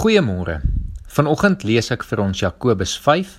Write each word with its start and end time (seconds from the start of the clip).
Goeiemôre. 0.00 0.62
Vanoggend 1.12 1.60
lees 1.68 1.90
ek 1.92 2.06
vir 2.08 2.22
ons 2.24 2.38
Jakobus 2.40 2.94
5 3.04 3.34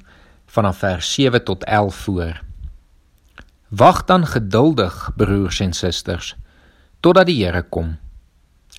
vanaf 0.53 0.83
vers 0.83 1.07
7 1.09 1.39
tot 1.41 1.63
11 1.65 2.01
voor. 2.05 2.35
Wag 3.81 4.01
dan 4.05 4.27
geduldig, 4.29 4.97
broers 5.17 5.57
en 5.65 5.71
susters, 5.73 6.35
totdat 7.01 7.31
die 7.31 7.39
Here 7.39 7.63
kom. 7.65 7.95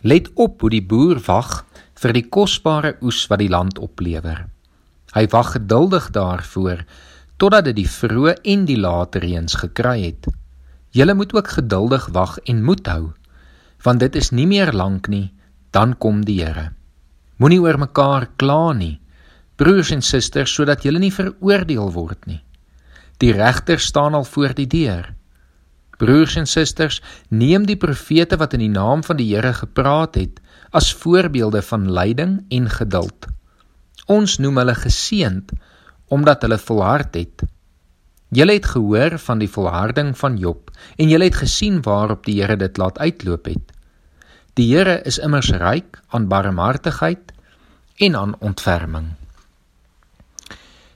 Let 0.06 0.28
op 0.38 0.62
hoe 0.62 0.70
die 0.70 0.84
boer 0.92 1.18
wag 1.26 1.64
vir 1.98 2.14
die 2.14 2.22
kosbare 2.22 2.92
oes 3.02 3.24
wat 3.32 3.42
die 3.42 3.50
land 3.50 3.80
oplewer. 3.82 4.44
Hy 5.16 5.24
wag 5.32 5.50
geduldig 5.56 6.06
daarvoor 6.14 6.84
totdat 7.42 7.66
dit 7.66 7.80
die 7.80 7.88
vroeë 7.90 8.36
en 8.52 8.62
die 8.68 8.78
late 8.78 9.24
reëns 9.26 9.58
gekry 9.64 10.04
het. 10.04 10.28
Julle 10.94 11.18
moet 11.18 11.34
ook 11.34 11.50
geduldig 11.56 12.06
wag 12.14 12.38
en 12.46 12.62
moed 12.62 12.86
hou, 12.86 13.10
want 13.82 14.06
dit 14.06 14.20
is 14.22 14.30
nie 14.30 14.46
meer 14.46 14.70
lank 14.70 15.10
nie, 15.10 15.32
dan 15.74 15.98
kom 15.98 16.22
die 16.22 16.44
Here. 16.44 16.68
Moenie 17.40 17.60
oor 17.60 17.78
mekaar 17.78 18.28
kla 18.36 18.72
nie, 18.76 19.00
broers 19.56 19.92
en 19.94 20.02
susters, 20.02 20.52
sodat 20.52 20.84
julle 20.84 21.00
nie 21.02 21.12
veroordeel 21.14 21.92
word 21.94 22.26
nie. 22.26 22.40
Die 23.22 23.32
regter 23.32 23.80
staan 23.80 24.14
al 24.18 24.24
voor 24.26 24.54
die 24.58 24.66
deur. 24.66 25.12
Broers 25.98 26.36
en 26.40 26.48
susters, 26.50 27.00
neem 27.28 27.66
die 27.68 27.78
profete 27.78 28.36
wat 28.40 28.56
in 28.56 28.64
die 28.64 28.72
naam 28.72 29.04
van 29.06 29.20
die 29.20 29.28
Here 29.30 29.52
gepraat 29.54 30.18
het 30.18 30.40
as 30.72 30.90
voorbeelde 30.96 31.62
van 31.62 31.90
lyding 31.92 32.40
en 32.50 32.68
geduld. 32.72 33.28
Ons 34.10 34.38
noem 34.42 34.58
hulle 34.62 34.74
geseënd 34.74 35.52
omdat 36.12 36.42
hulle 36.44 36.58
volhard 36.58 37.14
het. 37.16 37.44
Julle 38.32 38.56
het 38.56 38.66
gehoor 38.66 39.18
van 39.20 39.40
die 39.40 39.48
volharding 39.48 40.12
van 40.18 40.38
Job 40.40 40.72
en 40.96 41.08
julle 41.12 41.28
het 41.28 41.38
gesien 41.44 41.80
waarop 41.84 42.24
die 42.26 42.40
Here 42.40 42.56
dit 42.56 42.80
laat 42.80 42.98
uitloop 42.98 43.46
het. 43.52 43.71
Die 44.60 44.66
Here 44.68 44.98
is 45.08 45.16
immers 45.16 45.48
ryk 45.48 45.96
aan 46.12 46.26
barmhartigheid 46.28 47.30
en 48.04 48.16
aan 48.16 48.34
ontferming. 48.44 49.06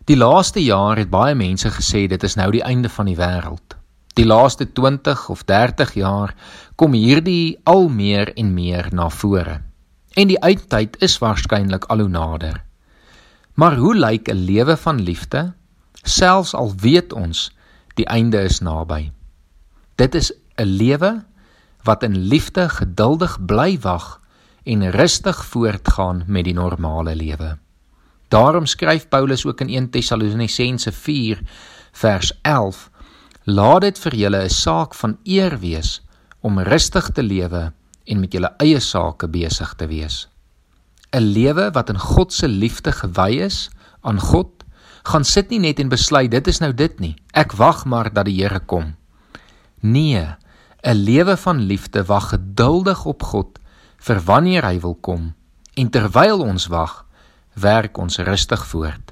Die 0.04 0.16
laaste 0.16 0.60
jaar 0.60 1.00
het 1.00 1.08
baie 1.08 1.34
mense 1.34 1.70
gesê 1.72 2.02
dit 2.06 2.22
is 2.28 2.36
nou 2.36 2.50
die 2.52 2.60
einde 2.60 2.90
van 2.92 3.08
die 3.08 3.16
wêreld. 3.16 3.78
Die 4.20 4.26
laaste 4.28 4.66
20 4.76 5.22
of 5.32 5.46
30 5.48 5.94
jaar 5.96 6.34
kom 6.76 6.92
hierdie 6.92 7.56
al 7.64 7.88
meer 7.88 8.34
en 8.36 8.52
meer 8.52 8.90
na 8.92 9.08
vore. 9.08 9.62
En 10.20 10.28
die 10.28 10.40
eindtyd 10.44 11.00
is 11.00 11.16
waarskynlik 11.24 11.88
al 11.88 12.04
hoe 12.04 12.12
nader. 12.12 12.60
Maar 13.56 13.78
hoe 13.80 13.94
lyk 13.96 14.28
'n 14.28 14.44
lewe 14.44 14.76
van 14.76 15.00
liefde 15.00 15.54
selfs 16.04 16.54
al 16.54 16.74
weet 16.76 17.12
ons 17.12 17.50
die 17.94 18.06
einde 18.06 18.44
is 18.44 18.60
naby? 18.60 19.12
Dit 19.96 20.14
is 20.14 20.32
'n 20.60 20.68
lewe 20.76 21.24
wat 21.86 22.02
in 22.02 22.16
liefde 22.30 22.68
geduldig 22.68 23.38
bly 23.46 23.78
wag 23.80 24.20
en 24.66 24.90
rustig 24.90 25.44
voortgaan 25.46 26.24
met 26.26 26.44
die 26.44 26.54
normale 26.54 27.14
lewe. 27.14 27.56
Daarom 28.28 28.66
skryf 28.66 29.08
Paulus 29.08 29.46
ook 29.46 29.60
in 29.60 29.68
1 29.68 29.90
Tessalonisense 29.90 30.92
4 30.92 31.40
vers 31.92 32.32
11: 32.42 32.90
Laat 33.44 33.80
dit 33.80 33.98
vir 33.98 34.14
julle 34.14 34.42
'n 34.44 34.50
saak 34.50 34.94
van 34.94 35.18
eer 35.24 35.58
wees 35.58 36.02
om 36.40 36.58
rustig 36.58 37.10
te 37.10 37.22
lewe 37.22 37.72
en 38.04 38.20
met 38.20 38.32
julle 38.32 38.54
eie 38.58 38.80
sake 38.80 39.28
besig 39.28 39.74
te 39.74 39.86
wees. 39.86 40.28
'n 41.14 41.22
Lewe 41.22 41.70
wat 41.70 41.88
in 41.88 41.98
God 41.98 42.32
se 42.32 42.48
liefde 42.48 42.92
gewy 42.92 43.30
is 43.46 43.70
aan 44.00 44.20
God, 44.20 44.64
gaan 45.02 45.24
sit 45.24 45.50
nie 45.50 45.58
net 45.58 45.78
en 45.78 45.88
besluit 45.88 46.30
dit 46.30 46.46
is 46.46 46.58
nou 46.58 46.72
dit 46.74 47.00
nie. 47.00 47.14
Ek 47.32 47.52
wag 47.52 47.84
maar 47.84 48.12
dat 48.12 48.26
die 48.26 48.42
Here 48.42 48.60
kom. 48.60 48.94
Nee, 49.80 50.26
'n 50.86 50.94
lewe 50.94 51.36
van 51.36 51.58
liefde 51.58 52.04
wag 52.04 52.28
geduldig 52.28 53.04
op 53.04 53.22
God 53.22 53.58
vir 53.98 54.20
wanneer 54.22 54.64
hy 54.64 54.78
wil 54.80 54.94
kom 54.94 55.34
en 55.74 55.88
terwyl 55.90 56.40
ons 56.40 56.66
wag, 56.70 57.06
werk 57.54 57.98
ons 57.98 58.18
rustig 58.18 58.66
voort. 58.66 59.10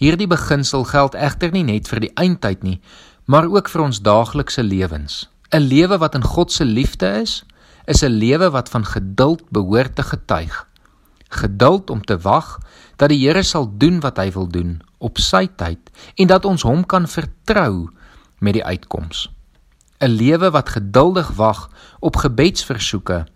Hierdie 0.00 0.26
beginsel 0.26 0.86
geld 0.88 1.14
egter 1.14 1.52
nie 1.52 1.66
net 1.68 1.88
vir 1.88 2.00
die 2.00 2.12
eindtyd 2.16 2.62
nie, 2.64 2.80
maar 3.28 3.44
ook 3.44 3.68
vir 3.68 3.82
ons 3.82 4.00
daaglikse 4.00 4.62
lewens. 4.62 5.28
'n 5.52 5.68
Lewe 5.68 5.98
wat 5.98 6.14
in 6.14 6.24
God 6.24 6.52
se 6.52 6.64
liefde 6.64 7.10
is, 7.20 7.44
is 7.84 8.02
'n 8.02 8.16
lewe 8.16 8.50
wat 8.50 8.68
van 8.68 8.84
geduld 8.84 9.44
behoort 9.50 9.94
te 9.96 10.02
getuig. 10.02 10.66
Geduld 11.28 11.90
om 11.90 12.00
te 12.04 12.18
wag 12.18 12.58
dat 12.96 13.08
die 13.08 13.20
Here 13.26 13.42
sal 13.42 13.68
doen 13.76 14.00
wat 14.00 14.16
hy 14.16 14.32
wil 14.32 14.48
doen 14.48 14.80
op 14.98 15.18
sy 15.18 15.46
tyd 15.56 15.90
en 16.14 16.26
dat 16.26 16.44
ons 16.44 16.62
hom 16.62 16.86
kan 16.86 17.06
vertrou 17.06 17.90
met 18.38 18.52
die 18.54 18.64
uitkoms. 18.64 19.28
'n 20.00 20.08
Lewe 20.08 20.50
wat 20.50 20.68
geduldig 20.68 21.28
wag 21.36 21.70
op 22.00 22.16
gebedsversoeke 22.16 23.26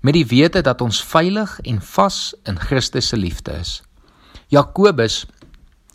met 0.00 0.14
die 0.14 0.26
wete 0.26 0.60
dat 0.60 0.80
ons 0.80 1.04
veilig 1.04 1.60
en 1.60 1.80
vas 1.80 2.34
in 2.42 2.60
Christus 2.60 3.08
se 3.08 3.16
liefde 3.16 3.52
is. 3.52 3.82
Jakobus 4.48 5.26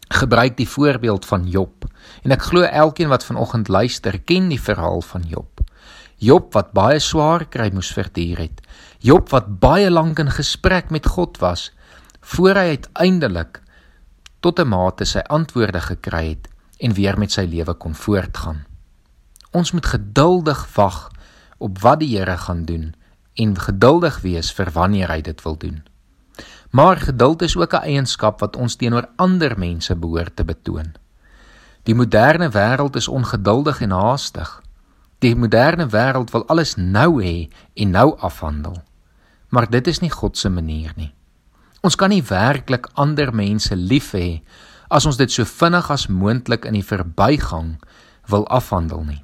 gebruik 0.10 0.58
die 0.58 0.70
voorbeeld 0.70 1.26
van 1.26 1.50
Job 1.50 1.86
en 2.22 2.32
ek 2.32 2.46
glo 2.52 2.62
elkeen 2.62 3.10
wat 3.10 3.26
vanoggend 3.26 3.68
luister 3.68 4.20
ken 4.22 4.50
die 4.54 4.62
verhaal 4.62 5.02
van 5.02 5.26
Job. 5.26 5.66
Job 6.18 6.54
wat 6.54 6.72
baie 6.78 7.00
swaar 7.00 7.48
kry 7.50 7.72
moes 7.74 7.90
verduur 7.90 8.38
het. 8.38 8.62
Job 9.00 9.30
wat 9.34 9.60
baie 9.60 9.90
lank 9.90 10.20
in 10.20 10.30
gesprek 10.30 10.94
met 10.94 11.10
God 11.10 11.42
was 11.42 11.72
voor 12.22 12.54
hy 12.54 12.78
uiteindelik 12.78 13.62
tot 14.40 14.60
'n 14.60 14.70
mate 14.70 15.06
sy 15.06 15.26
antwoorde 15.26 15.82
gekry 15.82 16.28
het 16.30 16.50
en 16.78 16.94
weer 16.94 17.18
met 17.18 17.32
sy 17.32 17.50
lewe 17.50 17.74
kon 17.74 17.96
voortgaan. 17.96 18.70
Ons 19.52 19.72
moet 19.72 19.86
geduldig 19.86 20.76
wag 20.76 21.12
op 21.58 21.80
wat 21.82 22.00
die 22.00 22.18
Here 22.18 22.38
gaan 22.38 22.66
doen 22.66 22.94
en 23.34 23.60
geduldig 23.60 24.22
wees 24.22 24.52
vir 24.54 24.72
wanneer 24.72 25.10
hy 25.10 25.22
dit 25.22 25.42
wil 25.44 25.58
doen. 25.58 25.84
Maar 26.70 26.98
geduld 26.98 27.42
is 27.42 27.58
ook 27.58 27.74
'n 27.74 27.84
eienskap 27.84 28.40
wat 28.40 28.56
ons 28.56 28.76
teenoor 28.76 29.10
ander 29.16 29.60
mense 29.60 29.96
behoort 29.96 30.36
te 30.36 30.46
betoon. 30.46 30.94
Die 31.84 31.96
moderne 31.96 32.50
wêreld 32.50 32.96
is 32.96 33.08
ongeduldig 33.08 33.82
en 33.82 33.92
haastig. 33.92 34.62
Die 35.20 35.36
moderne 35.36 35.88
wêreld 35.88 36.32
wil 36.32 36.48
alles 36.48 36.76
nou 36.76 37.24
hê 37.24 37.50
en 37.74 37.90
nou 37.90 38.18
afhandel. 38.20 38.84
Maar 39.50 39.70
dit 39.70 39.88
is 39.88 40.00
nie 40.00 40.12
God 40.12 40.38
se 40.38 40.50
manier 40.50 40.94
nie. 40.96 41.14
Ons 41.82 41.96
kan 41.96 42.10
nie 42.10 42.24
werklik 42.24 42.90
ander 42.94 43.36
mense 43.36 43.76
lief 43.76 44.12
hê 44.12 44.42
as 44.88 45.06
ons 45.06 45.18
dit 45.18 45.32
so 45.32 45.44
vinnig 45.44 45.90
as 45.92 46.08
moontlik 46.08 46.66
in 46.66 46.74
die 46.74 46.86
verbygang 46.86 47.78
wil 48.26 48.48
afhandel 48.48 49.04
nie. 49.04 49.24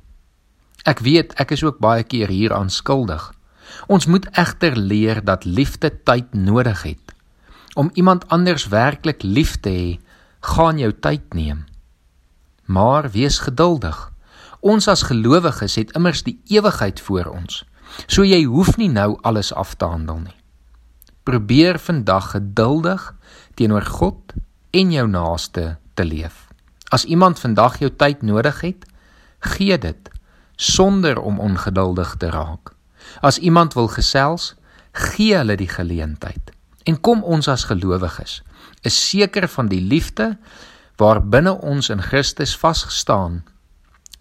Ek 0.85 1.01
weet 1.01 1.33
ek 1.41 1.55
is 1.55 1.63
ook 1.65 1.81
baie 1.81 2.03
keer 2.05 2.29
hieraan 2.29 2.69
skuldig. 2.69 3.31
Ons 3.89 4.05
moet 4.05 4.25
egter 4.37 4.77
leer 4.77 5.23
dat 5.25 5.45
liefde 5.45 5.89
tyd 6.05 6.33
nodig 6.37 6.83
het. 6.85 7.13
Om 7.73 7.89
iemand 7.93 8.27
anders 8.29 8.67
werklik 8.69 9.23
lief 9.23 9.57
te 9.59 9.69
hê, 9.69 9.89
gaan 10.45 10.77
jou 10.77 10.91
tyd 10.93 11.33
neem. 11.33 11.65
Maar 12.65 13.09
wees 13.11 13.39
geduldig. 13.41 13.97
Ons 14.61 14.87
as 14.87 15.07
gelowiges 15.09 15.75
het 15.81 15.91
immers 15.97 16.21
die 16.23 16.37
ewigheid 16.53 17.01
voor 17.01 17.33
ons. 17.33 17.63
So 18.05 18.21
jy 18.25 18.43
hoef 18.45 18.77
nie 18.77 18.89
nou 18.89 19.17
alles 19.21 19.53
af 19.53 19.73
te 19.75 19.89
handel 19.89 20.21
nie. 20.21 20.37
Probeer 21.25 21.79
vandag 21.81 22.31
geduldig 22.37 23.13
teenoor 23.57 23.85
God 23.89 24.37
en 24.71 24.91
jou 24.93 25.07
naaste 25.09 25.77
te 25.97 26.05
leef. 26.05 26.45
As 26.93 27.05
iemand 27.09 27.41
vandag 27.41 27.79
jou 27.81 27.89
tyd 27.89 28.21
nodig 28.21 28.61
het, 28.61 28.85
gee 29.57 29.77
dit 29.81 30.14
sonder 30.55 31.19
om 31.19 31.39
ongeduldig 31.39 32.15
te 32.17 32.29
raak. 32.29 32.73
As 33.21 33.37
iemand 33.37 33.73
wil 33.73 33.87
gesels, 33.87 34.53
gee 34.91 35.35
hulle 35.35 35.55
die 35.55 35.69
geleentheid. 35.69 36.51
En 36.85 36.99
kom 37.01 37.23
ons 37.23 37.47
as 37.47 37.67
gelowiges 37.67 38.41
is 38.85 38.97
seker 39.09 39.47
van 39.49 39.69
die 39.71 39.81
liefde 39.81 40.35
waar 41.01 41.19
binne 41.23 41.55
ons 41.65 41.89
in 41.89 42.01
Christus 42.01 42.53
vasgestaan. 42.57 43.41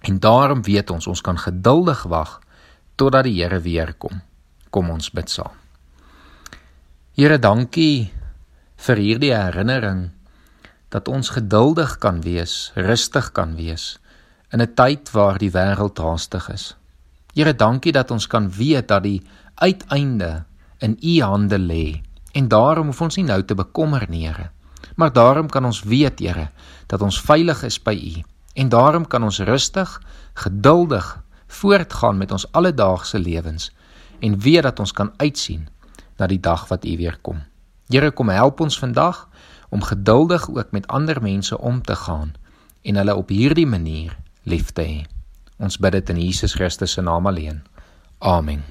En 0.01 0.19
daarom 0.21 0.63
weet 0.65 0.91
ons 0.91 1.07
ons 1.07 1.21
kan 1.21 1.39
geduldig 1.39 2.03
wag 2.09 2.41
totdat 2.97 3.29
die 3.29 3.37
Here 3.43 3.61
weer 3.61 3.93
kom. 3.95 4.23
Kom 4.71 4.91
ons 4.91 5.11
bid 5.11 5.31
saam. 5.31 5.55
Here, 7.15 7.39
dankie 7.39 8.11
vir 8.77 8.99
hierdie 8.99 9.35
herinnering 9.35 10.09
dat 10.91 11.09
ons 11.09 11.31
geduldig 11.37 11.99
kan 12.03 12.23
wees, 12.25 12.73
rustig 12.75 13.31
kan 13.35 13.55
wees 13.59 13.99
in 14.55 14.61
'n 14.63 14.75
tyd 14.75 15.11
waar 15.11 15.39
die 15.39 15.51
wêreld 15.51 15.99
haastig 15.99 16.49
is. 16.49 16.77
Here, 17.35 17.55
dankie 17.55 17.93
dat 17.93 18.11
ons 18.11 18.27
kan 18.27 18.51
weet 18.51 18.89
dat 18.89 19.03
die 19.03 19.23
uiteinde 19.55 20.45
in 20.79 20.97
U 21.03 21.23
hande 21.23 21.59
lê. 21.59 22.03
En 22.33 22.49
daarom 22.49 22.87
hoef 22.87 23.01
ons 23.01 23.17
nie 23.17 23.25
nou 23.25 23.43
te 23.43 23.55
bekommer 23.55 24.07
nie, 24.09 24.27
Here. 24.27 24.51
Maar 24.97 25.13
daarom 25.13 25.49
kan 25.49 25.65
ons 25.65 25.83
weet, 25.83 26.19
Here, 26.19 26.51
dat 26.87 27.03
ons 27.03 27.21
veilig 27.21 27.63
is 27.63 27.83
by 27.83 27.95
U. 27.95 28.23
En 28.55 28.69
daarom 28.69 29.07
kan 29.07 29.23
ons 29.23 29.39
rustig, 29.39 30.01
geduldig 30.35 31.23
voortgaan 31.47 32.17
met 32.17 32.31
ons 32.31 32.53
alledaagse 32.53 33.19
lewens 33.19 33.73
en 34.21 34.39
weet 34.39 34.63
dat 34.63 34.79
ons 34.81 34.93
kan 34.93 35.13
uitsien 35.17 35.69
na 36.17 36.27
die 36.27 36.41
dag 36.41 36.69
wat 36.69 36.85
U 36.85 36.97
weer 36.97 37.19
kom. 37.23 37.43
Here, 37.89 38.11
kom 38.11 38.29
help 38.29 38.61
ons 38.61 38.79
vandag 38.79 39.29
om 39.69 39.83
geduldig 39.83 40.51
ook 40.51 40.71
met 40.71 40.87
ander 40.87 41.23
mense 41.23 41.59
om 41.59 41.83
te 41.83 41.97
gaan 41.97 42.35
en 42.83 42.97
hulle 42.97 43.15
op 43.15 43.29
hierdie 43.29 43.67
manier 43.67 44.17
lief 44.45 44.73
te 44.73 44.85
hê. 44.85 45.05
Ons 45.59 45.79
bid 45.81 45.97
dit 45.97 46.11
in 46.15 46.21
Jesus 46.21 46.55
Christus 46.57 46.97
se 46.97 47.03
naam 47.05 47.27
alleen. 47.27 47.63
Amen. 48.19 48.65